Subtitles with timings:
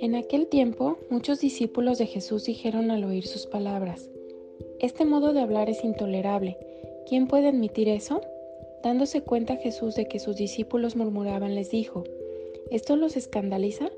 [0.00, 4.08] En aquel tiempo, muchos discípulos de Jesús dijeron al oír sus palabras,
[4.78, 6.56] Este modo de hablar es intolerable.
[7.08, 8.20] ¿Quién puede admitir eso?
[8.84, 12.04] Dándose cuenta Jesús de que sus discípulos murmuraban, les dijo,
[12.70, 13.90] ¿esto los escandaliza?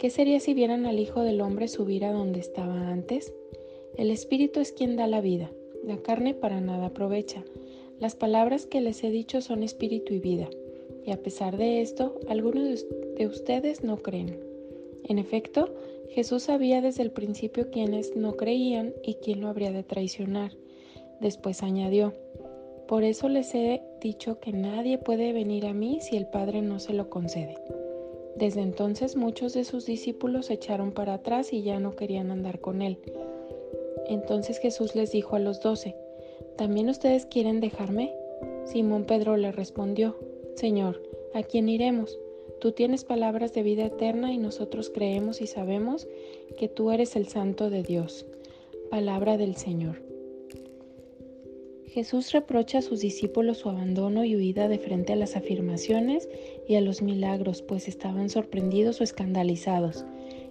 [0.00, 3.32] ¿Qué sería si vieran al Hijo del Hombre subir a donde estaba antes?
[3.96, 5.52] El Espíritu es quien da la vida,
[5.84, 7.44] la carne para nada aprovecha.
[8.00, 10.50] Las palabras que les he dicho son espíritu y vida,
[11.04, 12.84] y a pesar de esto, algunos
[13.16, 14.45] de ustedes no creen.
[15.08, 15.68] En efecto,
[16.10, 20.52] Jesús sabía desde el principio quiénes no creían y quién lo habría de traicionar.
[21.20, 22.12] Después añadió,
[22.88, 26.78] por eso les he dicho que nadie puede venir a mí si el Padre no
[26.78, 27.56] se lo concede.
[28.36, 32.60] Desde entonces muchos de sus discípulos se echaron para atrás y ya no querían andar
[32.60, 32.98] con él.
[34.08, 35.96] Entonces Jesús les dijo a los doce,
[36.56, 38.14] ¿también ustedes quieren dejarme?
[38.64, 40.16] Simón Pedro le respondió,
[40.54, 41.02] Señor,
[41.34, 42.18] ¿a quién iremos?
[42.60, 46.08] Tú tienes palabras de vida eterna y nosotros creemos y sabemos
[46.58, 48.26] que tú eres el Santo de Dios.
[48.90, 50.02] Palabra del Señor.
[51.86, 56.28] Jesús reprocha a sus discípulos su abandono y huida de frente a las afirmaciones
[56.66, 60.04] y a los milagros, pues estaban sorprendidos o escandalizados.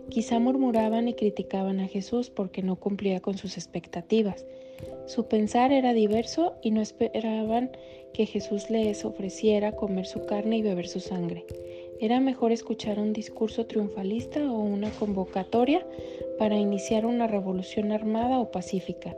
[0.10, 4.46] Quizá murmuraban y criticaban a Jesús porque no cumplía con sus expectativas.
[5.08, 7.72] Su pensar era diverso y no esperaban
[8.14, 11.46] que Jesús les ofreciera comer su carne y beber su sangre.
[12.00, 15.86] Era mejor escuchar un discurso triunfalista o una convocatoria
[16.38, 19.16] para iniciar una revolución armada o pacífica,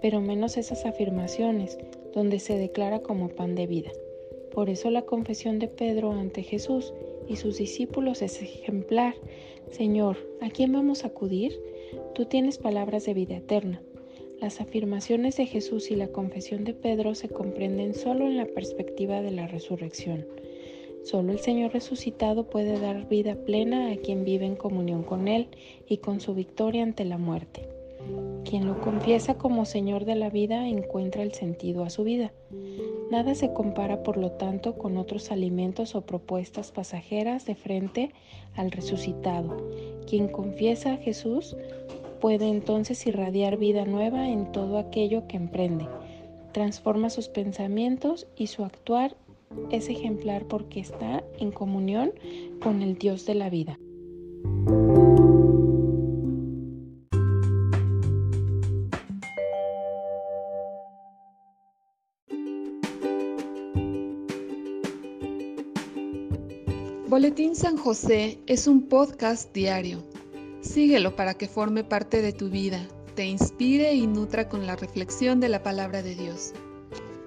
[0.00, 1.78] pero menos esas afirmaciones
[2.14, 3.90] donde se declara como pan de vida.
[4.52, 6.92] Por eso la confesión de Pedro ante Jesús
[7.26, 9.14] y sus discípulos es ejemplar.
[9.70, 11.58] Señor, ¿a quién vamos a acudir?
[12.14, 13.82] Tú tienes palabras de vida eterna.
[14.40, 19.22] Las afirmaciones de Jesús y la confesión de Pedro se comprenden solo en la perspectiva
[19.22, 20.26] de la resurrección.
[21.04, 25.48] Solo el Señor resucitado puede dar vida plena a quien vive en comunión con Él
[25.88, 27.68] y con su victoria ante la muerte.
[28.44, 32.32] Quien lo confiesa como Señor de la vida encuentra el sentido a su vida.
[33.10, 38.10] Nada se compara, por lo tanto, con otros alimentos o propuestas pasajeras de frente
[38.54, 39.56] al resucitado.
[40.06, 41.56] Quien confiesa a Jesús
[42.20, 45.86] puede entonces irradiar vida nueva en todo aquello que emprende.
[46.52, 49.16] Transforma sus pensamientos y su actuar
[49.70, 52.12] es ejemplar porque está en comunión
[52.60, 53.78] con el Dios de la vida.
[67.12, 70.02] Boletín San José es un podcast diario.
[70.62, 75.38] Síguelo para que forme parte de tu vida, te inspire y nutra con la reflexión
[75.38, 76.54] de la palabra de Dios.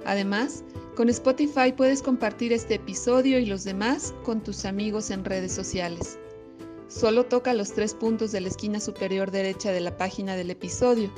[0.04, 0.64] Además,
[0.96, 6.18] con Spotify puedes compartir este episodio y los demás con tus amigos en redes sociales.
[6.88, 11.12] Solo toca los tres puntos de la esquina superior derecha de la página del episodio.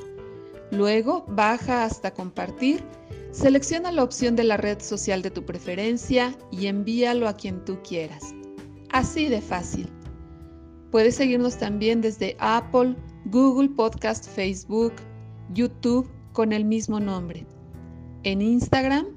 [0.71, 2.83] Luego baja hasta compartir,
[3.31, 7.77] selecciona la opción de la red social de tu preferencia y envíalo a quien tú
[7.87, 8.33] quieras.
[8.91, 9.89] Así de fácil.
[10.89, 12.95] Puedes seguirnos también desde Apple,
[13.25, 14.93] Google Podcast, Facebook,
[15.53, 17.45] YouTube con el mismo nombre.
[18.23, 19.16] En Instagram